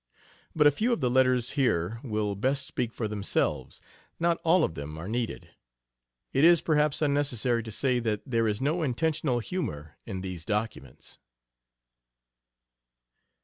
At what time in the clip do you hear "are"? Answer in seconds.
4.97-5.07